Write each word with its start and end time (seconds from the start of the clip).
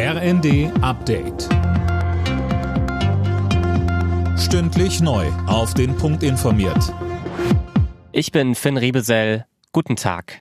RND 0.00 0.70
Update. 0.80 1.48
Stündlich 4.38 5.00
neu. 5.00 5.26
Auf 5.48 5.74
den 5.74 5.96
Punkt 5.96 6.22
informiert. 6.22 6.94
Ich 8.12 8.30
bin 8.30 8.54
Finn 8.54 8.76
Riebesell. 8.76 9.44
Guten 9.72 9.96
Tag. 9.96 10.38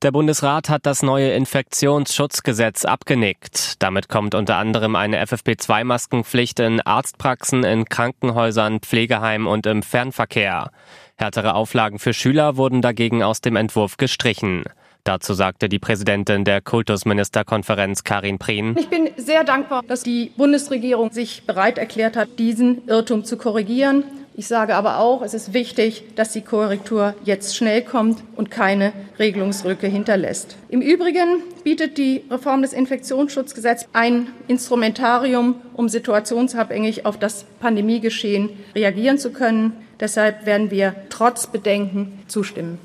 Der 0.00 0.10
Bundesrat 0.10 0.70
hat 0.70 0.86
das 0.86 1.02
neue 1.02 1.32
Infektionsschutzgesetz 1.32 2.86
abgenickt. 2.86 3.74
Damit 3.82 4.08
kommt 4.08 4.34
unter 4.34 4.56
anderem 4.56 4.96
eine 4.96 5.22
FFP2-Maskenpflicht 5.22 6.58
in 6.60 6.80
Arztpraxen, 6.80 7.62
in 7.62 7.84
Krankenhäusern, 7.84 8.80
Pflegeheimen 8.80 9.48
und 9.48 9.66
im 9.66 9.82
Fernverkehr. 9.82 10.70
Härtere 11.18 11.54
Auflagen 11.56 11.98
für 11.98 12.14
Schüler 12.14 12.56
wurden 12.56 12.80
dagegen 12.80 13.22
aus 13.22 13.42
dem 13.42 13.56
Entwurf 13.56 13.98
gestrichen. 13.98 14.64
Dazu 15.06 15.34
sagte 15.34 15.68
die 15.68 15.78
Präsidentin 15.78 16.44
der 16.44 16.60
Kultusministerkonferenz 16.60 18.02
Karin 18.02 18.38
Prien. 18.38 18.74
Ich 18.76 18.88
bin 18.88 19.08
sehr 19.16 19.44
dankbar, 19.44 19.84
dass 19.86 20.02
die 20.02 20.32
Bundesregierung 20.36 21.12
sich 21.12 21.44
bereit 21.46 21.78
erklärt 21.78 22.16
hat, 22.16 22.40
diesen 22.40 22.88
Irrtum 22.88 23.24
zu 23.24 23.36
korrigieren. 23.36 24.02
Ich 24.34 24.48
sage 24.48 24.74
aber 24.74 24.98
auch, 24.98 25.22
es 25.22 25.32
ist 25.32 25.54
wichtig, 25.54 26.02
dass 26.16 26.32
die 26.32 26.40
Korrektur 26.40 27.14
jetzt 27.22 27.54
schnell 27.54 27.82
kommt 27.82 28.24
und 28.34 28.50
keine 28.50 28.92
Regelungsrücke 29.20 29.86
hinterlässt. 29.86 30.56
Im 30.70 30.80
Übrigen 30.80 31.40
bietet 31.62 31.98
die 31.98 32.24
Reform 32.28 32.62
des 32.62 32.72
Infektionsschutzgesetzes 32.72 33.88
ein 33.92 34.26
Instrumentarium, 34.48 35.54
um 35.74 35.88
situationsabhängig 35.88 37.06
auf 37.06 37.16
das 37.16 37.44
Pandemiegeschehen 37.60 38.50
reagieren 38.74 39.18
zu 39.18 39.30
können. 39.30 39.72
Deshalb 40.00 40.46
werden 40.46 40.72
wir 40.72 40.96
trotz 41.10 41.46
Bedenken 41.46 42.18
zustimmen. 42.26 42.80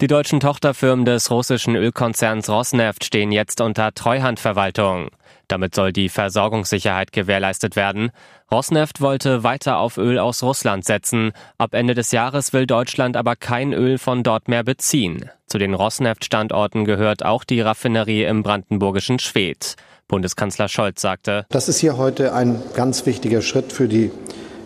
Die 0.00 0.06
deutschen 0.06 0.40
Tochterfirmen 0.40 1.04
des 1.04 1.30
russischen 1.30 1.76
Ölkonzerns 1.76 2.48
Rosneft 2.48 3.04
stehen 3.04 3.32
jetzt 3.32 3.60
unter 3.60 3.92
Treuhandverwaltung. 3.92 5.10
Damit 5.46 5.74
soll 5.74 5.92
die 5.92 6.08
Versorgungssicherheit 6.08 7.12
gewährleistet 7.12 7.76
werden. 7.76 8.10
Rosneft 8.50 9.02
wollte 9.02 9.42
weiter 9.42 9.76
auf 9.76 9.98
Öl 9.98 10.18
aus 10.18 10.42
Russland 10.42 10.86
setzen. 10.86 11.32
Ab 11.58 11.74
Ende 11.74 11.92
des 11.92 12.12
Jahres 12.12 12.54
will 12.54 12.66
Deutschland 12.66 13.14
aber 13.14 13.36
kein 13.36 13.74
Öl 13.74 13.98
von 13.98 14.22
dort 14.22 14.48
mehr 14.48 14.64
beziehen. 14.64 15.28
Zu 15.46 15.58
den 15.58 15.74
Rosneft-Standorten 15.74 16.86
gehört 16.86 17.22
auch 17.22 17.44
die 17.44 17.60
Raffinerie 17.60 18.24
im 18.24 18.42
brandenburgischen 18.42 19.18
Schwedt. 19.18 19.76
Bundeskanzler 20.08 20.68
Scholz 20.68 21.02
sagte, 21.02 21.44
Das 21.50 21.68
ist 21.68 21.78
hier 21.78 21.98
heute 21.98 22.32
ein 22.32 22.62
ganz 22.72 23.04
wichtiger 23.04 23.42
Schritt 23.42 23.70
für 23.70 23.86
die 23.86 24.10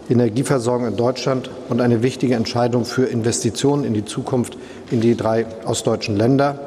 Energieversorgung 0.09 0.87
in 0.87 0.97
Deutschland 0.97 1.51
und 1.69 1.81
eine 1.81 2.03
wichtige 2.03 2.35
Entscheidung 2.35 2.85
für 2.85 3.05
Investitionen 3.05 3.85
in 3.85 3.95
die 3.95 4.05
Zukunft 4.05 4.57
in 4.91 5.01
die 5.01 5.17
drei 5.17 5.47
ostdeutschen 5.65 6.17
Länder. 6.17 6.59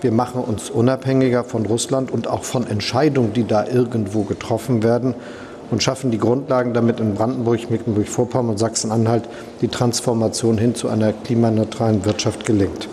Wir 0.00 0.12
machen 0.12 0.42
uns 0.42 0.68
unabhängiger 0.68 1.44
von 1.44 1.64
Russland 1.64 2.10
und 2.10 2.28
auch 2.28 2.44
von 2.44 2.66
Entscheidungen, 2.66 3.32
die 3.32 3.46
da 3.46 3.66
irgendwo 3.66 4.24
getroffen 4.24 4.82
werden 4.82 5.14
und 5.70 5.82
schaffen 5.82 6.10
die 6.10 6.18
Grundlagen, 6.18 6.74
damit 6.74 7.00
in 7.00 7.14
Brandenburg, 7.14 7.70
Mecklenburg-Vorpommern 7.70 8.50
und 8.50 8.58
Sachsen-Anhalt 8.58 9.24
die 9.62 9.68
Transformation 9.68 10.58
hin 10.58 10.74
zu 10.74 10.88
einer 10.88 11.12
klimaneutralen 11.12 12.04
Wirtschaft 12.04 12.44
gelingt. 12.44 12.90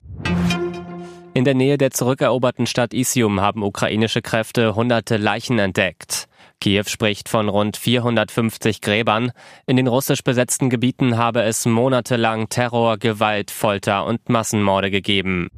In 1.34 1.46
der 1.46 1.54
Nähe 1.54 1.78
der 1.78 1.92
zurückeroberten 1.92 2.66
Stadt 2.66 2.94
Isium 2.94 3.42
haben 3.42 3.64
ukrainische 3.64 4.22
Kräfte 4.22 4.76
hunderte 4.76 5.18
Leichen 5.18 5.60
entdeckt. 5.60 6.28
Kiew 6.62 6.86
spricht 6.88 7.28
von 7.28 7.50
rund 7.50 7.76
450 7.76 8.80
Gräbern. 8.80 9.32
In 9.66 9.76
den 9.76 9.88
russisch 9.88 10.24
besetzten 10.24 10.70
Gebieten 10.70 11.18
habe 11.18 11.42
es 11.42 11.66
monatelang 11.66 12.48
Terror, 12.48 12.98
Gewalt, 12.98 13.52
Folter 13.52 14.06
und 14.06 14.30
Massenmorde 14.30 14.92
gegeben. 14.92 15.50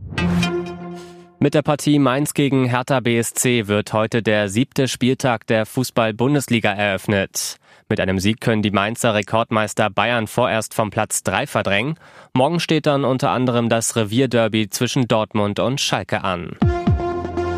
Mit 1.39 1.53
der 1.55 1.61
Partie 1.61 1.99
Mainz 1.99 2.33
gegen 2.33 2.69
Hertha 2.69 3.01
BSC 3.01 3.67
wird 3.67 3.91
heute 3.91 4.23
der 4.23 4.47
siebte 4.47 4.87
Spieltag 4.87 5.45
der 5.47 5.65
Fußball-Bundesliga 5.65 6.71
eröffnet. 6.71 7.57
Mit 7.89 7.99
einem 7.99 8.17
Sieg 8.19 8.39
können 8.39 8.61
die 8.61 8.71
Mainzer 8.71 9.13
Rekordmeister 9.13 9.89
Bayern 9.89 10.27
vorerst 10.27 10.73
vom 10.73 10.89
Platz 10.89 11.21
3 11.23 11.45
verdrängen. 11.47 11.95
Morgen 12.33 12.61
steht 12.61 12.85
dann 12.85 13.03
unter 13.03 13.31
anderem 13.31 13.67
das 13.67 13.97
Revierderby 13.97 14.69
zwischen 14.69 15.09
Dortmund 15.09 15.59
und 15.59 15.81
Schalke 15.81 16.23
an. 16.23 16.55